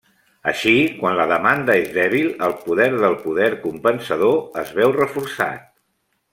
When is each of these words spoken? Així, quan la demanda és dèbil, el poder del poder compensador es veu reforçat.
Així, 0.51 0.71
quan 1.01 1.17
la 1.19 1.27
demanda 1.31 1.75
és 1.81 1.91
dèbil, 1.97 2.33
el 2.49 2.57
poder 2.63 2.89
del 3.05 3.19
poder 3.27 3.53
compensador 3.69 4.41
es 4.65 4.75
veu 4.81 4.99
reforçat. 5.01 5.73